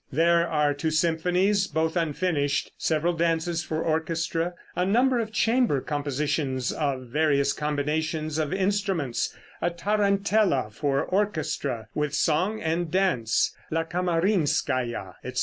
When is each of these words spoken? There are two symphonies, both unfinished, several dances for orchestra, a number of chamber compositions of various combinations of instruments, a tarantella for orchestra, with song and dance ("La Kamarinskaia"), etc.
There 0.11 0.47
are 0.49 0.73
two 0.73 0.89
symphonies, 0.89 1.67
both 1.67 1.95
unfinished, 1.95 2.71
several 2.75 3.13
dances 3.13 3.63
for 3.63 3.83
orchestra, 3.83 4.55
a 4.75 4.83
number 4.83 5.19
of 5.19 5.31
chamber 5.31 5.79
compositions 5.79 6.71
of 6.71 7.05
various 7.05 7.53
combinations 7.53 8.39
of 8.39 8.51
instruments, 8.51 9.35
a 9.61 9.69
tarantella 9.69 10.69
for 10.71 11.03
orchestra, 11.03 11.87
with 11.93 12.15
song 12.15 12.59
and 12.63 12.89
dance 12.89 13.55
("La 13.69 13.83
Kamarinskaia"), 13.83 15.17
etc. 15.23 15.39